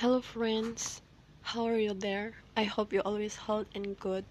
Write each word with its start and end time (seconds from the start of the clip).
Hello, 0.00 0.22
friends. 0.24 1.02
How 1.42 1.68
are 1.68 1.76
you 1.76 1.92
there? 1.92 2.32
I 2.56 2.64
hope 2.64 2.90
you 2.90 3.04
always 3.04 3.36
healthy 3.36 3.68
and 3.76 4.00
good. 4.00 4.24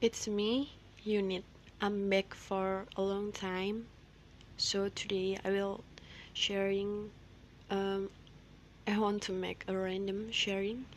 It's 0.00 0.24
me, 0.24 0.72
Unit. 1.04 1.44
I'm 1.84 2.08
back 2.08 2.32
for 2.32 2.88
a 2.96 3.02
long 3.04 3.36
time. 3.36 3.84
So 4.56 4.88
today 4.88 5.36
I 5.44 5.52
will 5.52 5.84
sharing. 6.32 7.12
Um, 7.68 8.08
I 8.88 8.96
want 8.96 9.28
to 9.28 9.36
make 9.36 9.68
a 9.68 9.76
random 9.76 10.32
sharing. 10.32 10.88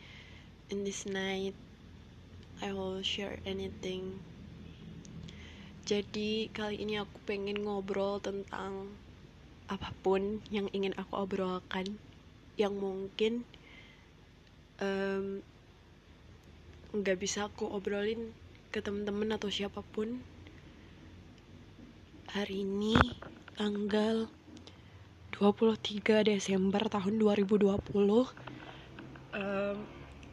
In 0.72 0.88
this 0.88 1.04
night, 1.04 1.52
I 2.64 2.72
will 2.72 3.04
share 3.04 3.44
anything. 3.44 4.24
Jadi 5.84 6.48
kali 6.56 6.80
ini 6.80 6.96
aku 6.96 7.28
pengen 7.28 7.60
ngobrol 7.68 8.24
tentang 8.24 8.96
apa 9.68 9.92
pun 10.00 10.40
yang 10.48 10.72
ingin 10.72 10.96
aku 10.96 11.12
obrolkan 11.28 12.00
yang 12.60 12.76
mungkin 12.76 13.40
nggak 16.92 17.16
um, 17.16 17.22
bisa 17.22 17.48
aku 17.48 17.64
obrolin 17.64 18.36
ke 18.68 18.84
temen-temen 18.84 19.32
atau 19.32 19.48
siapa 19.48 19.80
pun. 19.80 20.20
Hari 22.30 22.62
ini 22.62 23.16
tanggal 23.58 24.30
23 25.34 26.28
Desember 26.28 26.86
tahun 26.86 27.18
2020 27.18 27.66
um, 29.34 29.76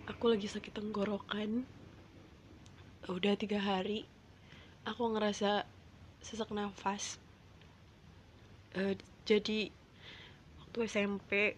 aku 0.06 0.26
lagi 0.28 0.48
sakit 0.52 0.76
tenggorokan. 0.76 1.64
Udah 3.08 3.40
tiga 3.40 3.64
hari 3.64 4.04
aku 4.84 5.04
ngerasa 5.16 5.64
sesak 6.22 6.52
nafas. 6.52 7.18
Uh, 8.76 8.94
jadi 9.24 9.72
waktu 10.62 10.78
SMP 10.86 11.56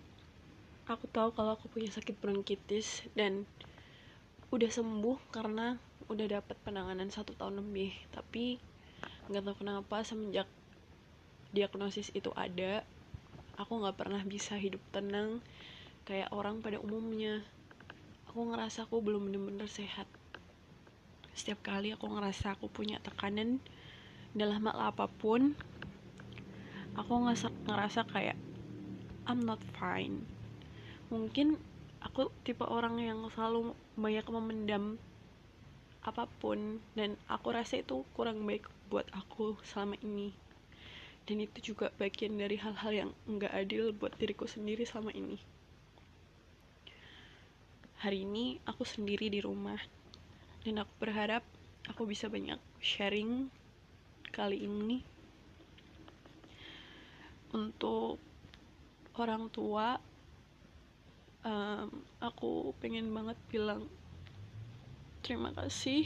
aku 0.89 1.05
tahu 1.05 1.29
kalau 1.37 1.53
aku 1.53 1.69
punya 1.69 1.93
sakit 1.93 2.17
bronkitis 2.17 3.05
dan 3.13 3.45
udah 4.49 4.69
sembuh 4.73 5.29
karena 5.29 5.77
udah 6.09 6.41
dapat 6.41 6.57
penanganan 6.65 7.13
satu 7.13 7.37
tahun 7.37 7.61
lebih. 7.61 7.93
Tapi 8.09 8.57
nggak 9.29 9.45
tahu 9.45 9.55
kenapa 9.61 10.01
semenjak 10.01 10.49
diagnosis 11.53 12.09
itu 12.17 12.33
ada 12.33 12.81
aku 13.61 13.77
nggak 13.77 13.97
pernah 13.97 14.21
bisa 14.25 14.57
hidup 14.57 14.81
tenang 14.89 15.45
kayak 16.09 16.33
orang 16.33 16.65
pada 16.65 16.81
umumnya. 16.81 17.45
Aku 18.33 18.49
ngerasa 18.49 18.89
aku 18.89 19.01
belum 19.01 19.29
bener-bener 19.29 19.69
sehat. 19.69 20.09
Setiap 21.37 21.61
kali 21.61 21.93
aku 21.93 22.09
ngerasa 22.09 22.57
aku 22.57 22.65
punya 22.65 22.97
tekanan 23.01 23.61
dalam 24.33 24.65
hal 24.69 24.93
apa 24.93 25.09
pun 25.09 25.53
aku 26.97 27.13
ngerasa, 27.25 27.53
ngerasa 27.69 28.01
kayak 28.09 28.37
I'm 29.29 29.45
not 29.45 29.61
fine 29.77 30.38
mungkin 31.09 31.57
aku 31.99 32.29
tipe 32.45 32.63
orang 32.63 33.01
yang 33.01 33.19
selalu 33.33 33.75
banyak 33.99 34.25
memendam 34.29 34.95
apa 35.99 36.31
pun 36.39 36.79
dan 36.95 37.19
aku 37.27 37.51
rasa 37.51 37.83
itu 37.83 38.07
kurang 38.15 38.47
baik 38.47 38.65
buat 38.87 39.05
aku 39.11 39.59
selama 39.67 39.99
ini. 39.99 40.31
Dan 41.27 41.45
itu 41.45 41.73
juga 41.73 41.93
bagian 42.01 42.39
dari 42.39 42.57
hal-hal 42.57 42.91
yang 42.93 43.11
nggak 43.29 43.53
adil 43.53 43.93
buat 43.93 44.15
diriku 44.17 44.49
sendiri 44.49 44.87
selama 44.87 45.13
ini. 45.13 45.37
Hari 47.99 48.23
ini 48.23 48.57
aku 48.63 48.87
sendiri 48.87 49.27
di 49.27 49.43
rumah 49.43 49.77
dan 50.63 50.81
aku 50.81 50.93
berharap 51.03 51.43
aku 51.85 52.07
bisa 52.07 52.31
banyak 52.31 52.57
sharing 52.79 53.51
kali 54.31 54.65
ini. 54.65 55.03
Untuk 57.53 58.17
orang 59.19 59.51
tua 59.51 59.99
um, 61.49 61.89
aku 62.21 62.77
pengen 62.77 63.09
banget 63.09 63.37
bilang 63.49 63.89
terima 65.25 65.49
kasih 65.57 66.05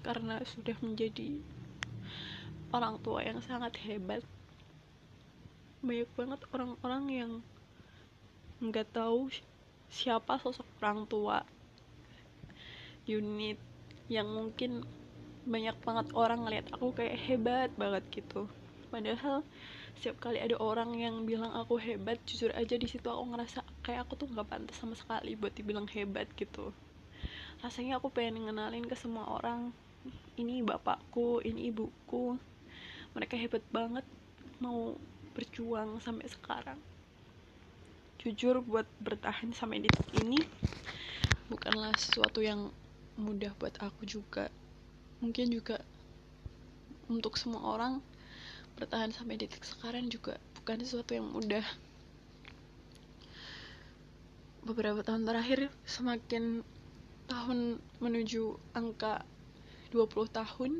karena 0.00 0.40
sudah 0.48 0.74
menjadi 0.80 1.36
orang 2.72 2.96
tua 3.04 3.20
yang 3.20 3.44
sangat 3.44 3.76
hebat. 3.84 4.24
Banyak 5.84 6.08
banget 6.16 6.40
orang-orang 6.52 7.04
yang 7.12 7.32
nggak 8.60 8.88
tahu 8.92 9.32
siapa 9.88 10.36
sosok 10.40 10.68
orang 10.80 11.08
tua 11.08 11.44
unit 13.08 13.56
yang 14.12 14.28
mungkin 14.28 14.84
banyak 15.48 15.72
banget 15.80 16.06
orang 16.12 16.44
ngeliat 16.44 16.68
aku 16.70 16.92
kayak 16.92 17.16
hebat 17.16 17.70
banget 17.80 18.04
gitu. 18.12 18.46
Padahal 18.92 19.40
setiap 19.96 20.30
kali 20.30 20.38
ada 20.38 20.56
orang 20.60 20.94
yang 20.96 21.26
bilang 21.26 21.50
aku 21.52 21.80
hebat 21.80 22.20
jujur 22.28 22.52
aja 22.54 22.78
di 22.78 22.86
situ 22.86 23.06
aku 23.08 23.34
ngerasa 23.34 23.64
kayak 23.82 24.06
aku 24.06 24.24
tuh 24.24 24.28
nggak 24.30 24.48
pantas 24.48 24.76
sama 24.78 24.94
sekali 24.94 25.34
buat 25.34 25.52
dibilang 25.52 25.88
hebat 25.90 26.30
gitu. 26.36 26.70
Rasanya 27.60 28.00
aku 28.00 28.08
pengen 28.08 28.48
ngenalin 28.48 28.86
ke 28.88 28.96
semua 28.96 29.28
orang 29.28 29.74
ini 30.40 30.64
bapakku 30.64 31.44
ini 31.44 31.68
ibuku. 31.68 32.38
Mereka 33.12 33.36
hebat 33.36 33.64
banget 33.68 34.06
mau 34.62 34.96
berjuang 35.36 36.00
sampai 36.00 36.26
sekarang. 36.30 36.78
Jujur 38.20 38.60
buat 38.60 38.84
bertahan 39.00 39.52
sampai 39.56 39.80
detik 39.80 40.08
ini 40.12 40.40
bukanlah 41.48 41.92
sesuatu 41.96 42.40
yang 42.40 42.72
mudah 43.20 43.52
buat 43.56 43.76
aku 43.80 44.08
juga. 44.08 44.48
Mungkin 45.20 45.52
juga 45.52 45.84
untuk 47.10 47.36
semua 47.36 47.76
orang 47.76 48.00
bertahan 48.80 49.12
sampai 49.12 49.36
detik 49.36 49.60
sekarang 49.60 50.08
juga 50.08 50.40
bukan 50.56 50.80
sesuatu 50.80 51.12
yang 51.12 51.28
mudah. 51.28 51.64
Beberapa 54.64 55.04
tahun 55.04 55.28
terakhir 55.28 55.68
semakin 55.84 56.64
tahun 57.28 57.76
menuju 58.00 58.56
angka 58.72 59.20
20 59.92 60.32
tahun 60.32 60.72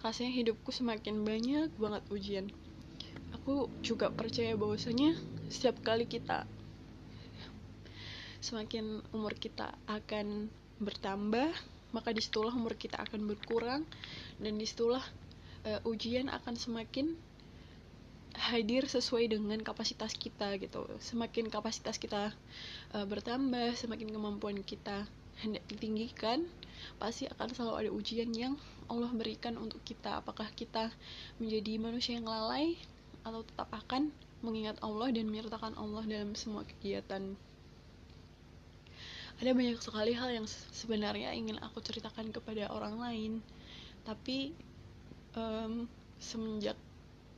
rasanya 0.00 0.32
hidupku 0.32 0.72
semakin 0.72 1.28
banyak 1.28 1.68
banget 1.76 2.02
ujian. 2.08 2.46
Aku 3.36 3.68
juga 3.84 4.08
percaya 4.08 4.56
bahwasanya 4.56 5.12
setiap 5.52 5.84
kali 5.84 6.08
kita 6.08 6.48
semakin 8.44 9.04
umur 9.12 9.36
kita 9.36 9.72
akan 9.88 10.52
bertambah 10.80 11.48
maka 11.96 12.10
di 12.10 12.20
situlah 12.20 12.52
umur 12.52 12.76
kita 12.76 13.00
akan 13.00 13.24
berkurang 13.24 13.86
dan 14.42 14.52
di 14.58 14.66
situlah 14.66 15.00
uh, 15.64 15.80
ujian 15.88 16.28
akan 16.28 16.54
semakin 16.54 17.16
hadir 18.34 18.84
sesuai 18.90 19.30
dengan 19.30 19.62
kapasitas 19.62 20.12
kita 20.14 20.58
gitu. 20.58 20.84
Semakin 21.00 21.48
kapasitas 21.48 21.96
kita 21.96 22.34
uh, 22.92 23.06
bertambah 23.06 23.78
semakin 23.78 24.10
kemampuan 24.10 24.60
kita 24.60 25.06
hendak 25.42 25.66
ditinggikan 25.66 26.46
pasti 27.02 27.26
akan 27.26 27.48
selalu 27.50 27.74
ada 27.86 27.90
ujian 27.90 28.30
yang 28.34 28.54
Allah 28.86 29.10
berikan 29.14 29.56
untuk 29.56 29.80
kita. 29.82 30.20
Apakah 30.20 30.50
kita 30.52 30.92
menjadi 31.40 31.80
manusia 31.80 32.18
yang 32.18 32.28
lalai 32.28 32.76
atau 33.24 33.40
tetap 33.40 33.72
akan 33.72 34.12
mengingat 34.44 34.76
Allah 34.84 35.08
dan 35.08 35.26
menyertakan 35.32 35.74
Allah 35.80 36.04
dalam 36.04 36.36
semua 36.36 36.66
kegiatan? 36.68 37.34
Ada 39.42 39.50
banyak 39.50 39.82
sekali 39.82 40.14
hal 40.14 40.30
yang 40.30 40.46
sebenarnya 40.46 41.34
ingin 41.34 41.58
aku 41.58 41.82
ceritakan 41.82 42.30
kepada 42.30 42.70
orang 42.70 43.00
lain 43.02 43.32
tapi 44.04 44.52
um, 45.34 45.90
semenjak 46.18 46.78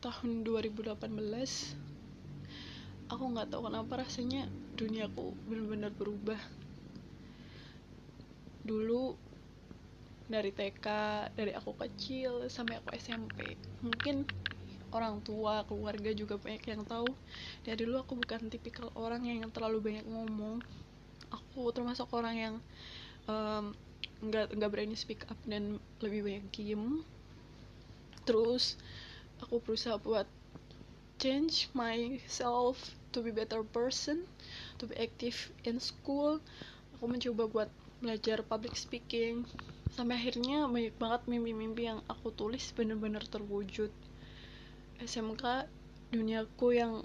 tahun 0.04 0.44
2018 0.44 0.92
aku 3.06 3.24
nggak 3.32 3.48
tahu 3.54 3.70
kenapa 3.70 4.02
rasanya 4.02 4.46
duniaku 4.76 5.32
benar-benar 5.48 5.92
berubah. 5.94 6.38
Dulu 8.66 9.14
dari 10.26 10.50
TK 10.50 10.86
dari 11.38 11.54
aku 11.54 11.72
kecil 11.78 12.50
sampai 12.50 12.82
aku 12.82 12.90
SMP 12.98 13.54
mungkin 13.78 14.26
orang 14.90 15.22
tua 15.22 15.62
keluarga 15.70 16.10
juga 16.12 16.36
banyak 16.36 16.66
yang 16.66 16.82
tahu. 16.82 17.06
Dari 17.62 17.78
dulu 17.78 18.02
aku 18.02 18.18
bukan 18.18 18.50
tipikal 18.50 18.90
orang 18.98 19.22
yang 19.24 19.48
terlalu 19.54 19.80
banyak 19.80 20.06
ngomong. 20.06 20.60
Aku 21.30 21.70
termasuk 21.70 22.10
orang 22.10 22.34
yang 22.36 22.54
nggak 24.22 24.46
um, 24.50 24.54
nggak 24.54 24.70
berani 24.70 24.98
speak 24.98 25.26
up 25.30 25.38
dan 25.46 25.78
lebih 26.02 26.26
banyak 26.26 26.44
diem 26.54 27.02
terus 28.26 28.74
aku 29.40 29.62
berusaha 29.62 29.96
buat 30.02 30.26
change 31.16 31.72
myself 31.72 32.76
to 33.14 33.24
be 33.24 33.32
better 33.32 33.64
person 33.64 34.28
to 34.76 34.84
be 34.84 34.94
active 35.00 35.48
in 35.64 35.80
school. 35.80 36.36
Aku 36.96 37.08
mencoba 37.08 37.48
buat 37.48 37.70
belajar 38.04 38.44
public 38.44 38.76
speaking. 38.76 39.48
Sampai 39.96 40.20
akhirnya 40.20 40.68
banyak 40.68 40.92
banget 41.00 41.24
mimpi-mimpi 41.24 41.88
yang 41.88 42.04
aku 42.10 42.28
tulis 42.34 42.74
bener-bener 42.76 43.24
terwujud. 43.24 43.88
SMK 45.00 45.64
duniaku 46.12 46.76
yang 46.76 47.00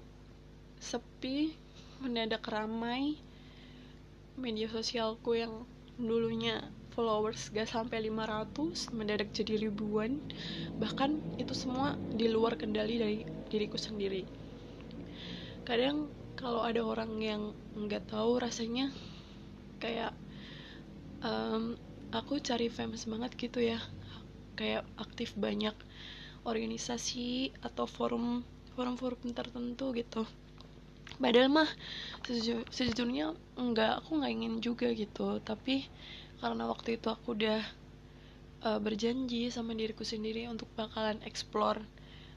sepi 0.82 1.56
mendadak 2.04 2.44
ramai 2.50 3.16
media 4.36 4.68
sosialku 4.68 5.38
yang 5.38 5.64
dulunya 5.96 6.60
followers 6.94 7.42
gak 7.56 7.70
sampai 7.72 7.98
500 8.08 8.92
mendadak 8.98 9.30
jadi 9.32 9.54
ribuan. 9.66 10.20
Bahkan 10.82 11.12
itu 11.42 11.54
semua 11.56 11.96
di 12.12 12.28
luar 12.28 12.54
kendali 12.62 12.96
dari 13.02 13.20
diriku 13.52 13.78
sendiri. 13.80 14.24
Kadang 15.68 16.12
kalau 16.40 16.62
ada 16.66 16.82
orang 16.82 17.12
yang 17.22 17.42
nggak 17.78 18.10
tahu 18.10 18.42
rasanya 18.42 18.90
kayak 19.78 20.12
um, 21.22 21.78
aku 22.12 22.42
cari 22.42 22.68
famous 22.68 23.06
banget 23.06 23.32
gitu 23.38 23.60
ya. 23.62 23.80
Kayak 24.58 24.84
aktif 25.00 25.34
banyak 25.38 25.74
organisasi 26.44 27.54
atau 27.62 27.86
forum 27.86 28.42
forum-forum 28.74 29.32
tertentu 29.38 29.94
gitu. 29.94 30.26
Padahal 31.22 31.50
mah 31.54 31.70
sejujur, 32.26 32.66
sejujurnya 32.74 33.36
enggak 33.60 34.02
aku 34.02 34.18
nggak 34.18 34.34
ingin 34.34 34.54
juga 34.64 34.88
gitu. 34.96 35.38
Tapi 35.44 35.86
karena 36.42 36.68
waktu 36.68 36.98
itu 36.98 37.08
aku 37.08 37.38
udah 37.38 37.62
uh, 38.66 38.80
berjanji 38.82 39.48
sama 39.54 39.78
diriku 39.78 40.02
sendiri 40.02 40.50
untuk 40.50 40.68
bakalan 40.74 41.22
explore 41.24 41.80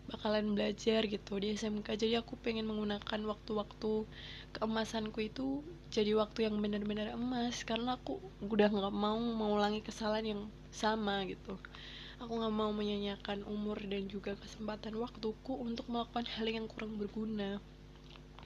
bakalan 0.05 0.53
belajar 0.53 1.09
gitu 1.09 1.41
di 1.41 1.57
SMK 1.57 1.97
jadi 1.97 2.21
aku 2.21 2.37
pengen 2.37 2.69
menggunakan 2.69 3.21
waktu-waktu 3.25 4.05
keemasanku 4.53 5.19
itu 5.25 5.65
jadi 5.89 6.13
waktu 6.15 6.47
yang 6.47 6.61
benar-benar 6.61 7.17
emas 7.17 7.65
karena 7.65 7.97
aku 7.97 8.21
udah 8.45 8.69
nggak 8.69 8.95
mau 8.95 9.17
mengulangi 9.17 9.81
kesalahan 9.81 10.37
yang 10.37 10.43
sama 10.75 11.23
gitu. 11.31 11.55
Aku 12.19 12.35
nggak 12.35 12.55
mau 12.55 12.71
menyanyiakan 12.75 13.47
umur 13.47 13.79
dan 13.87 14.11
juga 14.11 14.35
kesempatan 14.35 14.99
waktuku 14.99 15.55
untuk 15.55 15.87
melakukan 15.87 16.27
hal 16.27 16.47
yang 16.51 16.67
kurang 16.67 16.99
berguna. 16.99 17.63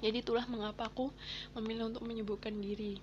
Jadi 0.05 0.20
itulah 0.20 0.44
mengapa 0.44 0.93
aku 0.93 1.08
memilih 1.56 1.88
untuk 1.88 2.05
menyibukkan 2.05 2.52
diri 2.52 3.00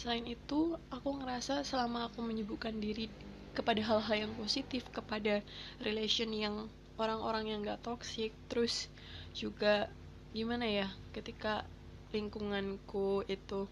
selain 0.00 0.24
itu 0.24 0.80
aku 0.88 1.20
ngerasa 1.20 1.60
selama 1.60 2.08
aku 2.08 2.24
menyibukkan 2.24 2.72
diri 2.80 3.12
kepada 3.52 3.84
hal-hal 3.84 4.16
yang 4.24 4.32
positif 4.32 4.88
kepada 4.88 5.44
relation 5.84 6.32
yang 6.32 6.72
orang-orang 6.96 7.52
yang 7.52 7.60
gak 7.60 7.84
toxic 7.84 8.32
terus 8.48 8.88
juga 9.36 9.92
gimana 10.32 10.64
ya 10.64 10.88
ketika 11.12 11.68
lingkunganku 12.16 13.28
itu 13.28 13.68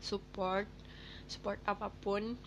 support 0.00 0.64
support 1.28 1.60
apa 1.68 1.92
pun 2.00 2.40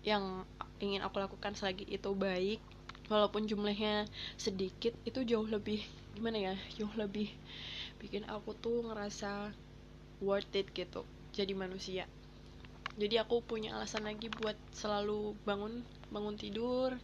yang 0.00 0.48
ingin 0.80 1.04
aku 1.04 1.20
lakukan 1.20 1.52
selagi 1.52 1.84
itu 1.84 2.16
baik 2.16 2.64
walaupun 3.12 3.44
jumlahnya 3.44 4.08
sedikit 4.40 4.96
itu 5.04 5.20
jauh 5.20 5.44
lebih 5.44 5.84
gimana 6.16 6.40
ya 6.40 6.54
jauh 6.80 6.96
lebih 6.96 7.28
bikin 8.00 8.24
aku 8.24 8.56
tuh 8.56 8.88
ngerasa 8.88 9.52
worth 10.24 10.56
it 10.56 10.72
gitu 10.72 11.04
jadi 11.36 11.52
manusia 11.52 12.08
jadi 12.98 13.22
aku 13.22 13.46
punya 13.46 13.78
alasan 13.78 14.02
lagi 14.02 14.26
buat 14.26 14.58
selalu 14.74 15.38
bangun 15.46 15.86
bangun 16.10 16.34
tidur. 16.34 16.98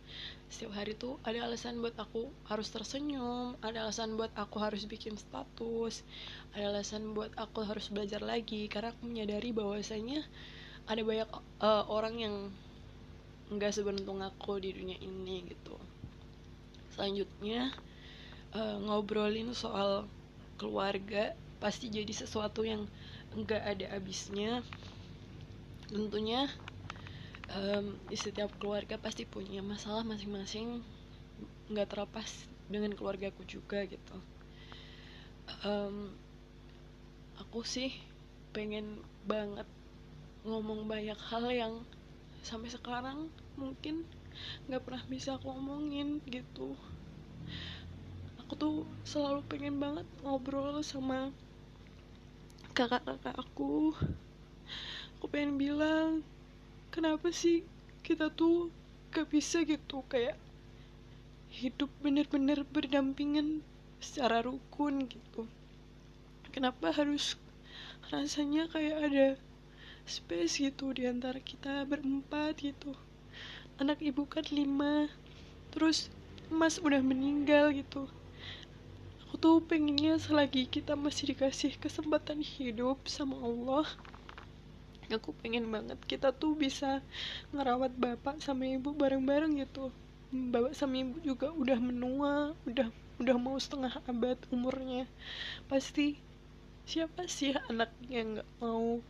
Setiap 0.51 0.75
hari 0.75 0.99
tuh 0.99 1.23
ada 1.23 1.47
alasan 1.47 1.79
buat 1.79 1.95
aku 1.95 2.35
harus 2.51 2.67
tersenyum 2.75 3.55
ada 3.63 3.87
alasan 3.87 4.19
buat 4.19 4.35
aku 4.35 4.59
harus 4.59 4.91
bikin 4.91 5.15
status 5.15 6.03
ada 6.51 6.75
alasan 6.75 7.15
buat 7.15 7.31
aku 7.39 7.63
harus 7.63 7.95
belajar 7.95 8.27
lagi. 8.27 8.67
Karena 8.67 8.91
aku 8.91 9.07
menyadari 9.07 9.55
bahwasanya 9.55 10.27
ada 10.91 11.03
banyak 11.07 11.31
uh, 11.63 11.87
orang 11.87 12.15
yang 12.19 12.35
nggak 13.55 13.71
seberuntung 13.71 14.19
aku 14.19 14.59
di 14.59 14.75
dunia 14.75 14.99
ini 14.99 15.47
gitu. 15.47 15.79
Selanjutnya 16.91 17.71
uh, 18.51 18.83
ngobrolin 18.83 19.55
soal 19.55 20.11
keluarga 20.59 21.39
pasti 21.63 21.87
jadi 21.87 22.11
sesuatu 22.11 22.67
yang 22.67 22.91
nggak 23.35 23.63
ada 23.63 23.87
habisnya 23.95 24.63
tentunya 25.95 26.51
um, 27.55 27.95
di 28.11 28.19
setiap 28.19 28.51
keluarga 28.59 28.99
pasti 28.99 29.23
punya 29.23 29.63
masalah 29.63 30.03
masing-masing. 30.03 30.83
Nggak 31.71 31.95
terlepas 31.95 32.51
dengan 32.67 32.91
keluargaku 32.99 33.47
juga 33.47 33.87
gitu. 33.87 34.19
Um, 35.63 36.11
aku 37.39 37.63
sih 37.63 37.95
pengen 38.51 38.99
banget 39.23 39.71
ngomong 40.43 40.91
banyak 40.91 41.17
hal 41.31 41.47
yang 41.55 41.75
sampai 42.43 42.75
sekarang 42.75 43.31
mungkin 43.55 44.03
nggak 44.67 44.83
pernah 44.83 45.05
bisa 45.07 45.39
aku 45.39 45.55
ngomongin 45.55 46.19
gitu. 46.27 46.75
Aku 48.43 48.59
tuh 48.59 48.83
selalu 49.07 49.47
pengen 49.47 49.79
banget 49.79 50.05
ngobrol 50.27 50.83
sama 50.83 51.31
kakak-kakak 52.75 53.39
aku 53.39 53.95
aku 55.25 55.41
pengen 55.41 55.57
bilang 55.57 56.21
kenapa 56.93 57.33
sih 57.33 57.65
kita 58.05 58.29
tuh 58.29 58.69
gak 59.09 59.33
bisa 59.33 59.65
gitu? 59.65 60.05
Kayak 60.05 60.37
hidup 61.49 61.89
bener-bener 62.05 62.61
berdampingan 62.69 63.65
secara 64.05 64.45
rukun 64.45 65.09
gitu. 65.09 65.49
Kenapa 66.53 66.93
harus 66.93 67.41
rasanya 68.13 68.69
kayak 68.69 68.97
ada 69.01 69.29
space 70.05 70.61
gitu 70.61 70.93
di 70.93 71.09
antara 71.09 71.41
kita 71.41 71.89
berempat 71.89 72.61
gitu? 72.61 72.93
Anak 73.81 74.05
ibu 74.05 74.29
kan 74.29 74.45
lima 74.53 75.09
terus 75.73 76.13
mas 76.53 76.77
udah 76.77 77.01
meninggal 77.01 77.73
gitu. 77.73 78.13
Aku 79.25 79.41
tuh 79.41 79.65
pengennya 79.65 80.21
selagi 80.21 80.69
kita 80.69 80.93
masih 80.93 81.33
dikasih 81.33 81.81
kesempatan 81.81 82.45
hidup 82.45 83.01
sama 83.09 83.41
Allah 83.41 83.89
aku 85.13 85.37
pengen 85.41 85.69
banget 85.69 85.99
kita 86.09 86.33
tuh 86.33 86.57
bisa 86.57 87.05
ngerawat 87.53 87.93
bapak 87.97 88.41
sama 88.41 88.65
ibu 88.65 88.97
bareng-bareng 88.97 89.61
gitu. 89.61 89.93
Bapak 90.33 90.73
sama 90.73 91.01
ibu 91.05 91.21
juga 91.21 91.53
udah 91.53 91.79
menua 91.79 92.33
udah 92.65 92.89
udah 93.21 93.37
mau 93.39 93.57
setengah 93.61 94.01
abad 94.09 94.39
umurnya. 94.51 95.05
Pasti 95.69 96.17
siapa 96.85 97.29
sih 97.29 97.53
anak 97.71 97.93
yang 98.09 98.39
nggak 98.39 98.51
mau 98.61 99.01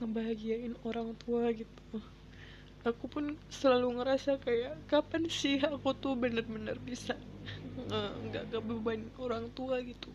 ngebahagiain 0.00 0.74
orang 0.84 1.14
tua 1.22 1.52
gitu? 1.54 2.00
Aku 2.84 3.08
pun 3.08 3.38
selalu 3.48 3.96
ngerasa 4.00 4.36
kayak 4.44 4.76
kapan 4.92 5.24
sih 5.32 5.56
aku 5.60 5.96
tuh 5.96 6.12
bener-bener 6.16 6.76
bisa 6.82 7.16
nggak 8.28 8.52
kebeban 8.52 9.08
orang 9.20 9.48
tua 9.56 9.80
gitu? 9.80 10.12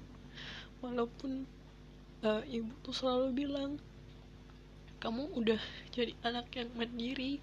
Walaupun 0.79 1.49
uh, 2.23 2.43
ibu 2.47 2.71
tuh 2.83 2.95
selalu 2.95 3.27
bilang 3.45 3.79
kamu 4.99 5.31
udah 5.35 5.59
jadi 5.95 6.11
anak 6.27 6.51
yang 6.55 6.69
mandiri 6.75 7.39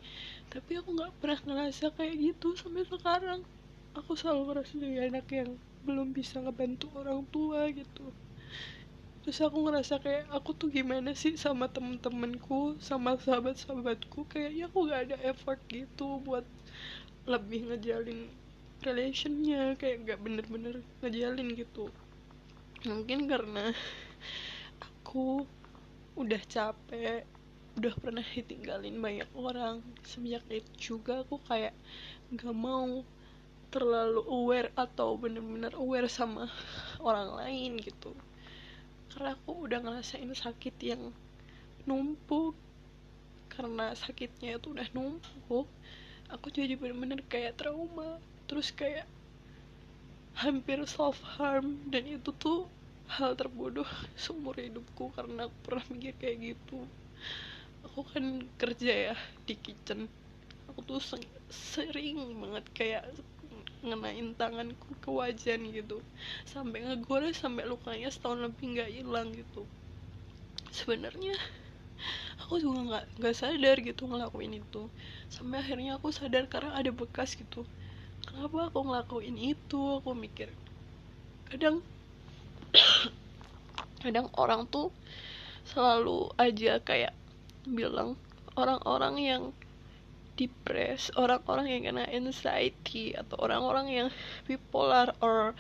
tapi 0.52 0.78
aku 0.78 0.92
nggak 0.92 1.12
pernah 1.18 1.40
ngerasa 1.42 1.92
kayak 1.96 2.14
gitu 2.20 2.54
sampai 2.54 2.84
sekarang. 2.86 3.40
Aku 3.96 4.12
selalu 4.12 4.52
ngerasa 4.52 4.72
jadi 4.76 5.08
anak 5.08 5.26
yang 5.32 5.50
belum 5.88 6.12
bisa 6.12 6.38
ngebantu 6.44 6.92
orang 6.94 7.24
tua 7.32 7.68
gitu. 7.72 8.12
Terus 9.26 9.42
aku 9.42 9.58
ngerasa 9.66 9.98
kayak 9.98 10.30
aku 10.30 10.54
tuh 10.54 10.70
gimana 10.70 11.10
sih 11.16 11.34
sama 11.34 11.66
temen-temenku 11.66 12.78
sama 12.78 13.18
sahabat-sahabatku? 13.18 14.22
Kayaknya 14.30 14.70
aku 14.70 14.78
gak 14.86 15.02
ada 15.10 15.16
effort 15.26 15.58
gitu 15.66 16.22
buat 16.22 16.46
lebih 17.26 17.72
ngejalin 17.72 18.30
relationnya 18.86 19.75
kayak 19.80 20.06
gak 20.06 20.20
bener-bener 20.22 20.78
ngejalin 21.02 21.58
gitu. 21.58 21.90
Mungkin 22.86 23.26
karena 23.26 23.75
aku 24.78 25.42
udah 26.14 26.42
capek 26.46 27.26
udah 27.76 27.95
pernah 28.00 28.25
ditinggalin 28.25 28.97
banyak 28.97 29.28
orang. 29.37 29.85
Semenjak 30.00 30.45
itu 30.49 30.73
juga 30.92 31.21
aku 31.21 31.37
kayak 31.45 31.76
gak 32.33 32.56
mau 32.56 33.04
terlalu 33.68 34.25
aware 34.25 34.73
atau 34.73 35.21
bener-bener 35.21 35.76
aware 35.76 36.09
sama 36.09 36.49
orang 37.04 37.37
lain 37.37 37.76
gitu. 37.85 38.16
Karena 39.12 39.37
aku 39.37 39.68
udah 39.68 39.78
ngerasain 39.85 40.33
sakit 40.33 40.76
yang 40.80 41.12
numpuk. 41.85 42.56
Karena 43.52 43.92
sakitnya 43.97 44.56
itu 44.61 44.73
udah 44.73 44.88
numpuk 44.92 45.68
aku 46.33 46.50
jadi 46.50 46.75
bener-bener 46.75 47.21
kayak 47.28 47.61
trauma. 47.61 48.18
Terus 48.49 48.73
kayak 48.73 49.04
hampir 50.37 50.80
self 50.85 51.21
harm 51.37 51.80
dan 51.88 52.04
itu 52.04 52.33
tuh 52.37 52.68
hal 53.09 53.33
terbodoh 53.38 53.88
seumur 54.21 54.56
hidupku 54.59 55.12
karena 55.16 55.49
aku 55.49 55.56
pernah 55.64 55.85
mikir 55.88 56.14
kayak 56.21 56.37
gitu 56.54 56.85
aku 57.96 58.04
kan 58.12 58.44
kerja 58.60 58.92
ya 58.92 59.16
di 59.48 59.56
kitchen. 59.56 60.04
Aku 60.68 60.84
tuh 60.84 61.00
sering 61.48 62.20
banget 62.36 62.64
kayak 62.76 63.04
ngenain 63.80 64.36
tanganku 64.36 64.92
ke 65.00 65.08
wajan 65.08 65.72
gitu. 65.72 66.04
Sampai 66.44 66.84
ngegores 66.84 67.40
sampai 67.40 67.64
lukanya 67.64 68.12
setahun 68.12 68.44
lebih 68.44 68.76
nggak 68.76 68.92
hilang 68.92 69.32
gitu. 69.32 69.64
Sebenarnya 70.76 71.40
aku 72.44 72.60
juga 72.60 72.84
nggak 72.84 73.04
nggak 73.16 73.32
sadar 73.32 73.76
gitu 73.80 74.04
ngelakuin 74.04 74.60
itu. 74.60 74.92
Sampai 75.32 75.64
akhirnya 75.64 75.96
aku 75.96 76.12
sadar 76.12 76.44
karena 76.52 76.76
ada 76.76 76.92
bekas 76.92 77.32
gitu. 77.32 77.64
Kenapa 78.28 78.68
aku 78.68 78.92
ngelakuin 78.92 79.40
itu? 79.40 80.04
Aku 80.04 80.12
mikir. 80.12 80.52
Kadang 81.48 81.80
kadang 84.04 84.28
orang 84.36 84.68
tuh 84.68 84.92
selalu 85.64 86.28
aja 86.36 86.76
kayak 86.84 87.16
bilang 87.66 88.14
orang-orang 88.56 89.14
yang 89.20 89.42
depres, 90.37 91.08
orang-orang 91.16 91.66
yang 91.73 91.82
kena 91.88 92.04
anxiety 92.12 93.16
atau 93.16 93.40
orang-orang 93.40 93.87
yang 93.88 94.08
bipolar 94.44 95.16
or 95.25 95.56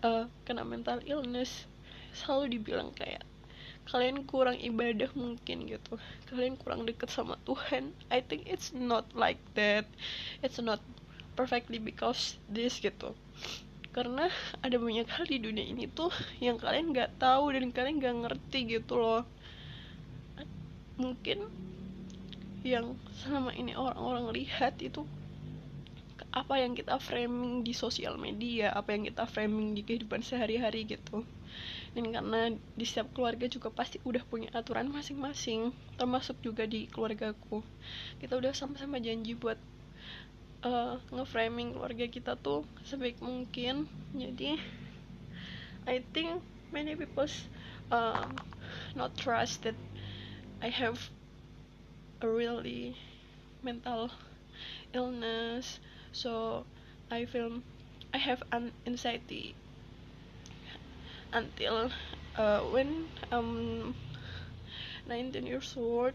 uh, 0.00 0.24
kena 0.48 0.64
mental 0.64 0.98
illness 1.04 1.68
selalu 2.16 2.56
dibilang 2.56 2.90
kayak 2.96 3.22
kalian 3.84 4.24
kurang 4.24 4.56
ibadah 4.56 5.12
mungkin 5.12 5.68
gitu. 5.68 6.00
Kalian 6.32 6.56
kurang 6.56 6.88
deket 6.88 7.12
sama 7.12 7.36
Tuhan. 7.44 7.92
I 8.08 8.24
think 8.24 8.48
it's 8.48 8.72
not 8.72 9.04
like 9.12 9.40
that. 9.60 9.84
It's 10.40 10.56
not 10.56 10.80
perfectly 11.36 11.76
because 11.76 12.40
this 12.48 12.80
gitu. 12.80 13.12
Karena 13.92 14.32
ada 14.64 14.76
banyak 14.80 15.06
hal 15.06 15.28
di 15.28 15.36
dunia 15.36 15.68
ini 15.68 15.84
tuh 15.86 16.10
yang 16.40 16.56
kalian 16.56 16.96
nggak 16.96 17.20
tahu 17.20 17.52
dan 17.52 17.70
kalian 17.70 18.00
nggak 18.00 18.16
ngerti 18.24 18.80
gitu 18.80 18.96
loh 18.98 19.22
mungkin 20.94 21.44
yang 22.64 22.96
selama 23.20 23.52
ini 23.52 23.76
orang-orang 23.76 24.32
lihat 24.32 24.80
itu 24.80 25.04
apa 26.34 26.58
yang 26.58 26.74
kita 26.74 26.98
framing 26.98 27.62
di 27.62 27.70
sosial 27.70 28.18
media 28.18 28.74
apa 28.74 28.90
yang 28.94 29.06
kita 29.06 29.22
framing 29.26 29.74
di 29.74 29.86
kehidupan 29.86 30.22
sehari-hari 30.22 30.82
gitu. 30.86 31.22
Dan 31.94 32.10
karena 32.10 32.50
di 32.74 32.82
setiap 32.82 33.14
keluarga 33.14 33.46
juga 33.46 33.70
pasti 33.70 34.02
udah 34.02 34.26
punya 34.26 34.50
aturan 34.50 34.90
masing-masing 34.90 35.70
termasuk 35.94 36.34
juga 36.42 36.66
di 36.66 36.90
keluargaku. 36.90 37.62
Kita 38.18 38.34
udah 38.34 38.50
sama-sama 38.50 38.98
janji 38.98 39.38
buat 39.38 39.54
uh, 40.66 40.98
ngeframing 41.14 41.78
keluarga 41.78 42.10
kita 42.10 42.34
tuh 42.34 42.66
sebaik 42.82 43.22
mungkin. 43.22 43.86
Jadi 44.10 44.58
I 45.86 46.02
think 46.10 46.42
many 46.74 46.98
people 46.98 47.30
uh, 47.94 48.26
not 48.98 49.14
trust 49.14 49.62
that 49.62 49.78
I 50.62 50.68
have 50.68 51.10
a 52.20 52.28
really 52.28 52.96
mental 53.62 54.10
illness 54.92 55.78
so 56.12 56.66
I 57.10 57.24
feel 57.26 57.62
I 58.12 58.18
have 58.18 58.42
an 58.52 58.72
anxiety 58.86 59.54
until 61.32 61.90
uh, 62.36 62.60
when 62.60 63.06
I'm 63.32 63.94
19 65.06 65.46
years 65.46 65.74
old 65.76 66.14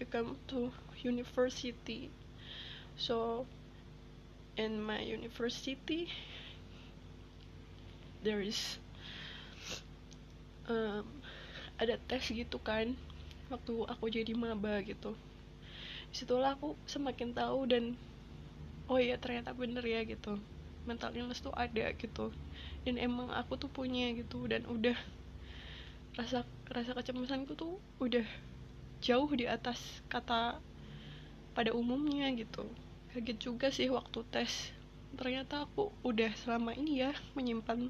I 0.00 0.04
come 0.04 0.36
to 0.48 0.72
university. 1.02 2.10
So 2.96 3.46
in 4.56 4.82
my 4.82 5.00
university 5.00 6.08
there 8.22 8.40
is 8.40 8.78
um, 10.68 11.04
ada 11.78 11.98
tes 12.08 12.24
gitu 12.32 12.58
kan 12.62 12.96
waktu 13.52 13.74
aku 13.92 14.04
jadi 14.16 14.32
maba 14.44 14.74
gitu. 14.90 15.10
Di 16.10 16.14
situlah 16.20 16.50
aku 16.56 16.68
semakin 16.94 17.30
tahu 17.40 17.60
dan 17.72 17.84
oh 18.90 18.98
iya 19.06 19.16
ternyata 19.22 19.50
bener 19.60 19.84
ya 19.94 20.00
gitu. 20.12 20.32
Mental 20.88 21.10
illness 21.18 21.40
tuh 21.46 21.54
ada 21.64 21.86
gitu. 22.02 22.26
Dan 22.84 22.94
emang 23.06 23.28
aku 23.40 23.52
tuh 23.62 23.70
punya 23.76 24.06
gitu 24.20 24.38
dan 24.52 24.62
udah 24.68 24.96
rasa 26.18 26.38
rasa 26.76 26.90
kecemasanku 26.98 27.52
tuh 27.58 27.74
udah 28.04 28.26
jauh 29.06 29.30
di 29.40 29.46
atas 29.56 29.80
kata 30.12 30.40
pada 31.56 31.70
umumnya 31.80 32.26
gitu. 32.42 32.64
Kaget 33.12 33.38
juga 33.46 33.68
sih 33.76 33.88
waktu 33.96 34.20
tes. 34.34 34.52
Ternyata 35.18 35.54
aku 35.66 35.94
udah 36.10 36.30
selama 36.42 36.72
ini 36.74 36.92
ya 37.06 37.12
menyimpan 37.38 37.80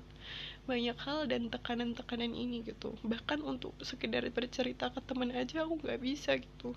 banyak 0.65 0.97
hal 0.97 1.29
dan 1.29 1.53
tekanan-tekanan 1.53 2.33
ini 2.33 2.65
gitu. 2.65 2.97
Bahkan 3.05 3.45
untuk 3.45 3.77
sekedar 3.85 4.25
bercerita 4.33 4.89
ke 4.89 5.01
teman 5.05 5.29
aja 5.37 5.69
aku 5.69 5.77
nggak 5.85 6.01
bisa 6.01 6.41
gitu. 6.41 6.73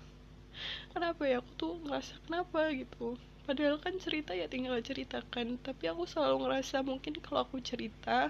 Kenapa 0.92 1.24
ya? 1.24 1.40
Aku 1.40 1.50
tuh 1.56 1.74
ngerasa 1.88 2.20
kenapa 2.28 2.68
gitu. 2.76 3.16
Padahal 3.48 3.80
kan 3.80 3.96
cerita 3.96 4.36
ya 4.36 4.44
tinggal 4.44 4.76
ceritakan. 4.84 5.56
Tapi 5.64 5.84
aku 5.88 6.04
selalu 6.04 6.44
ngerasa 6.44 6.84
mungkin 6.84 7.16
kalau 7.24 7.48
aku 7.48 7.64
cerita 7.64 8.28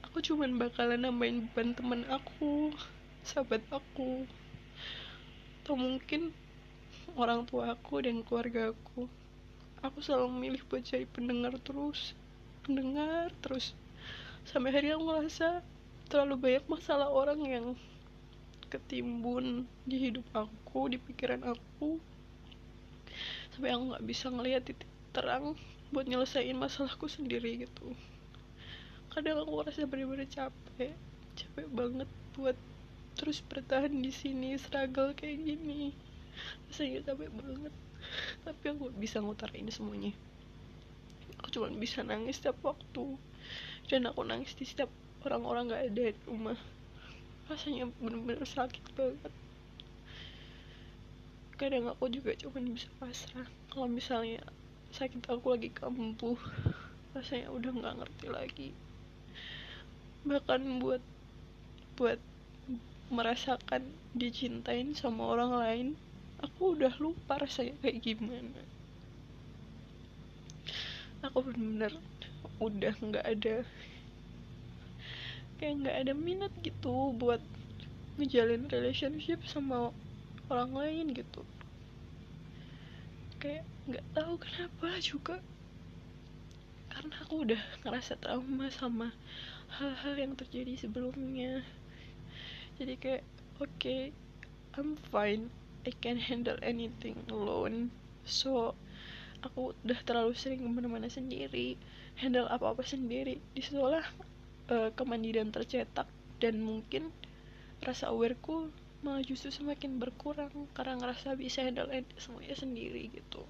aku 0.00 0.24
cuman 0.24 0.56
bakalan 0.56 1.04
nambahin 1.04 1.44
beban 1.50 1.76
teman 1.76 2.02
aku 2.08 2.72
sahabat 3.20 3.60
aku. 3.68 4.24
Atau 5.60 5.76
mungkin 5.76 6.32
orang 7.20 7.44
tua 7.44 7.76
aku 7.76 8.00
dan 8.00 8.24
keluarga 8.24 8.72
aku. 8.72 9.10
Aku 9.84 10.00
selalu 10.00 10.32
memilih 10.32 10.62
buat 10.72 10.88
jadi 10.88 11.04
pendengar 11.04 11.52
terus. 11.60 12.16
Pendengar 12.64 13.28
terus 13.44 13.76
sampai 14.46 14.70
hari 14.70 14.94
aku 14.94 15.02
ngerasa 15.10 15.58
terlalu 16.06 16.34
banyak 16.38 16.64
masalah 16.70 17.10
orang 17.10 17.40
yang 17.42 17.66
ketimbun 18.70 19.66
di 19.82 20.10
hidup 20.10 20.26
aku 20.30 20.86
di 20.86 21.02
pikiran 21.02 21.42
aku. 21.42 21.98
Sampai 23.50 23.74
aku 23.74 23.82
nggak 23.90 24.06
bisa 24.06 24.30
ngelihat 24.30 24.62
titik 24.62 24.90
terang 25.10 25.58
buat 25.90 26.06
nyelesain 26.06 26.54
masalahku 26.54 27.10
sendiri 27.10 27.66
gitu. 27.66 27.90
Kadang 29.10 29.42
aku 29.42 29.50
ngerasa 29.62 29.86
bener-bener 29.90 30.30
capek 30.30 30.94
capek 31.34 31.66
banget 31.74 32.08
buat 32.38 32.54
terus 33.18 33.42
bertahan 33.42 33.90
di 33.90 34.14
sini 34.14 34.54
struggle 34.62 35.10
kayak 35.18 35.42
gini. 35.42 35.90
Rasanya 36.70 37.02
capek 37.02 37.34
banget 37.34 37.74
tapi 38.46 38.64
aku 38.70 38.94
bisa 38.94 39.18
ngutarain 39.18 39.66
semuanya. 39.74 40.14
Aku 41.42 41.50
cuma 41.50 41.66
bisa 41.74 42.06
nangis 42.06 42.38
setiap 42.38 42.62
waktu 42.62 43.18
dan 43.86 44.10
aku 44.10 44.22
nangis 44.26 44.52
di 44.58 44.66
setiap 44.66 44.90
orang-orang 45.22 45.70
gak 45.72 45.84
ada 45.90 46.04
di 46.12 46.22
rumah. 46.26 46.58
Rasanya 47.46 47.90
bener-bener 48.02 48.42
sakit 48.42 48.84
banget. 48.98 49.32
Kadang 51.56 51.88
aku 51.88 52.10
juga 52.12 52.36
cuma 52.36 52.60
bisa 52.60 52.90
pasrah. 53.00 53.48
Kalau 53.72 53.88
misalnya 53.88 54.42
sakit 54.92 55.24
aku 55.30 55.56
lagi 55.56 55.70
kambuh 55.72 56.38
rasanya 57.16 57.48
udah 57.48 57.72
nggak 57.72 57.96
ngerti 58.02 58.26
lagi. 58.28 58.68
Bahkan 60.28 60.84
buat 60.84 61.00
buat 61.96 62.20
merasakan 63.08 63.88
dicintain 64.12 64.92
sama 64.92 65.32
orang 65.32 65.52
lain 65.56 65.88
aku 66.42 66.76
udah 66.76 66.92
lupa 67.00 67.40
rasanya 67.40 67.72
kayak 67.80 68.04
gimana. 68.04 68.60
Aku 71.24 71.40
bener-bener 71.40 71.96
udah 72.56 72.94
nggak 73.00 73.26
ada 73.26 73.56
kayak 75.56 75.74
nggak 75.84 75.96
ada 76.04 76.12
minat 76.12 76.52
gitu 76.60 77.16
buat 77.16 77.40
ngejalin 78.16 78.68
relationship 78.68 79.44
sama 79.44 79.92
orang 80.48 80.72
lain 80.72 81.06
gitu. 81.12 81.44
Kayak 83.40 83.64
nggak 83.88 84.06
tahu 84.16 84.34
kenapa 84.40 84.88
juga 85.00 85.36
karena 86.92 87.14
aku 87.20 87.34
udah 87.44 87.62
ngerasa 87.84 88.16
trauma 88.16 88.72
sama 88.72 89.12
hal-hal 89.76 90.14
yang 90.16 90.32
terjadi 90.32 90.80
sebelumnya. 90.80 91.60
Jadi 92.80 92.94
kayak 92.96 93.24
oke 93.60 93.68
okay, 93.76 94.12
I'm 94.76 94.96
fine. 95.12 95.52
I 95.84 95.92
can 96.00 96.16
handle 96.20 96.56
anything 96.64 97.20
alone. 97.28 97.92
So 98.24 98.76
aku 99.46 99.72
udah 99.86 100.00
terlalu 100.02 100.34
sering 100.34 100.60
ke 100.62 100.68
mana-mana 100.68 101.06
sendiri 101.06 101.78
handle 102.16 102.48
apa-apa 102.48 102.82
sendiri. 102.82 103.38
Di 103.52 103.62
sekolah 103.62 104.04
uh, 104.72 104.90
kemandirian 104.96 105.52
tercetak 105.52 106.08
dan 106.40 106.60
mungkin 106.60 107.12
rasa 107.84 108.08
awareku 108.10 108.72
malah 109.04 109.22
justru 109.22 109.52
semakin 109.52 110.00
berkurang 110.00 110.50
karena 110.72 110.96
ngerasa 110.98 111.36
bisa 111.36 111.62
handle 111.62 111.92
semuanya 112.16 112.56
sendiri 112.56 113.12
gitu. 113.12 113.44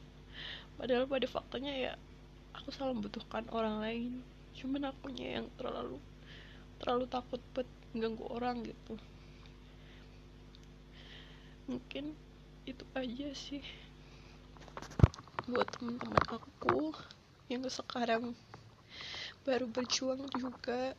Padahal 0.77 1.09
pada 1.09 1.25
faktanya 1.31 1.73
ya 1.73 1.93
aku 2.53 2.75
selalu 2.75 3.01
membutuhkan 3.01 3.47
orang 3.55 3.81
lain. 3.81 4.13
Cuman 4.57 4.91
akunya 4.91 5.41
yang 5.41 5.47
terlalu 5.57 5.97
terlalu 6.83 7.05
takut 7.09 7.41
buat 7.57 7.69
ganggu 7.97 8.25
orang 8.29 8.67
gitu. 8.67 8.95
Mungkin 11.67 12.13
itu 12.67 12.85
aja 12.99 13.29
sih 13.33 13.63
buat 15.47 15.71
teman-teman 15.79 16.27
aku 16.27 16.91
yang 17.47 17.63
sekarang 17.71 18.35
baru 19.47 19.71
berjuang 19.71 20.27
juga 20.35 20.91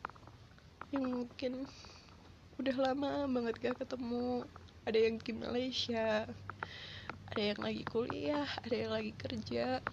yang 0.88 1.04
mungkin 1.04 1.68
udah 2.56 2.76
lama 2.80 3.28
banget 3.28 3.54
gak 3.60 3.76
ketemu. 3.84 4.48
Ada 4.88 4.98
yang 5.04 5.20
di 5.20 5.32
Malaysia 5.36 6.24
ada 7.28 7.42
yang 7.44 7.60
lagi 7.60 7.84
kuliah 7.84 8.48
ada 8.64 8.72
yang 8.72 8.92
lagi 8.96 9.12
kerja. 9.20 9.84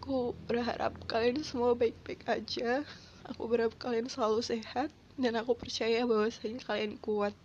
Aku 0.00 0.32
berharap 0.48 0.96
kalian 1.04 1.44
semua 1.44 1.76
baik-baik 1.76 2.24
aja. 2.24 2.88
Aku 3.28 3.52
berharap 3.52 3.76
kalian 3.76 4.08
selalu 4.08 4.40
sehat 4.40 4.88
dan 5.20 5.36
aku 5.36 5.52
percaya 5.52 6.08
bahwasanya 6.08 6.64
kalian 6.64 6.96
kuat. 7.04 7.36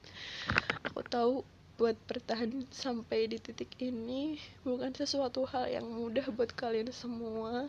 Aku 0.88 1.04
tahu 1.04 1.44
buat 1.76 2.00
bertahan 2.08 2.64
sampai 2.72 3.28
di 3.28 3.36
titik 3.36 3.76
ini 3.84 4.40
bukan 4.64 4.96
sesuatu 4.96 5.44
hal 5.44 5.68
yang 5.68 5.84
mudah 5.84 6.24
buat 6.32 6.56
kalian 6.56 6.88
semua. 6.96 7.68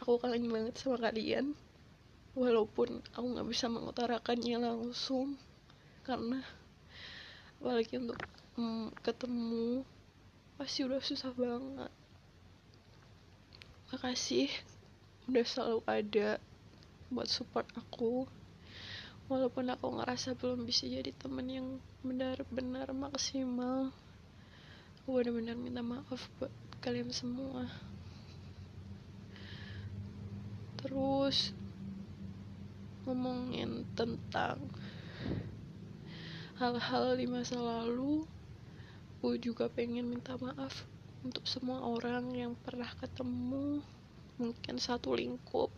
Aku 0.00 0.16
kangen 0.16 0.48
banget 0.48 0.80
sama 0.80 0.96
kalian. 0.96 1.52
Walaupun 2.32 3.04
aku 3.12 3.26
nggak 3.36 3.48
bisa 3.52 3.68
mengutarakannya 3.68 4.56
langsung 4.56 5.36
karena 6.08 6.40
apalagi 7.60 8.00
untuk 8.00 8.16
mm, 8.56 8.96
ketemu 9.04 9.84
pasti 10.56 10.80
udah 10.88 11.00
susah 11.04 11.32
banget. 11.36 11.92
Makasih 13.92 14.48
udah 15.28 15.44
selalu 15.44 15.78
ada 15.84 16.40
buat 17.12 17.28
support 17.28 17.68
aku 17.76 18.24
walaupun 19.30 19.70
aku 19.70 19.86
ngerasa 20.00 20.34
belum 20.38 20.66
bisa 20.66 20.86
jadi 20.90 21.10
temen 21.14 21.46
yang 21.46 21.68
benar-benar 22.02 22.90
maksimal 22.96 23.94
aku 25.02 25.18
benar-benar 25.18 25.58
minta 25.58 25.82
maaf 25.82 26.30
buat 26.38 26.54
kalian 26.78 27.10
semua. 27.10 27.66
Terus 30.78 31.50
ngomongin 33.02 33.82
tentang 33.98 34.62
hal-hal 36.54 37.18
di 37.18 37.26
masa 37.26 37.58
lalu 37.58 38.22
aku 39.18 39.34
juga 39.42 39.66
pengen 39.66 40.06
minta 40.06 40.38
maaf 40.38 40.86
untuk 41.26 41.50
semua 41.50 41.82
orang 41.82 42.30
yang 42.38 42.54
pernah 42.54 42.90
ketemu 43.02 43.82
mungkin 44.38 44.78
satu 44.78 45.18
lingkup 45.18 45.70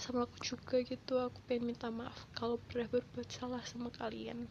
sama 0.00 0.24
aku 0.24 0.38
juga 0.40 0.80
gitu. 0.82 1.20
Aku 1.20 1.38
pengen 1.44 1.72
minta 1.72 1.88
maaf 1.88 2.26
kalau 2.36 2.56
pernah 2.68 2.88
berbuat 2.88 3.28
salah 3.28 3.62
sama 3.66 3.92
kalian. 3.94 4.48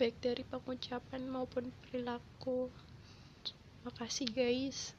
Baik 0.00 0.16
dari 0.24 0.42
pengucapan 0.48 1.28
maupun 1.28 1.72
perilaku. 1.84 2.72
Makasih 3.84 4.28
guys. 4.32 4.96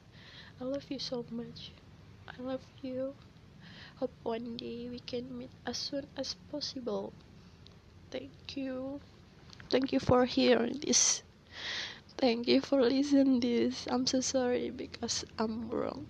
I 0.60 0.66
love 0.66 0.86
you 0.90 1.02
so 1.02 1.26
much. 1.30 1.74
I 2.30 2.38
love 2.38 2.62
you. 2.82 3.18
Hope 3.98 4.14
one 4.22 4.58
day 4.58 4.86
we 4.90 5.02
can 5.02 5.26
meet 5.30 5.50
as 5.66 5.78
soon 5.78 6.06
as 6.18 6.34
possible. 6.50 7.10
Thank 8.10 8.54
you. 8.54 9.02
Thank 9.70 9.90
you 9.90 9.98
for 9.98 10.26
hearing 10.26 10.78
this. 10.82 11.22
Thank 12.18 12.46
you 12.46 12.60
for 12.60 12.82
listening 12.82 13.40
this. 13.40 13.86
I'm 13.90 14.06
so 14.06 14.20
sorry 14.20 14.70
because 14.70 15.24
i'm 15.38 15.66
wrong 15.70 16.06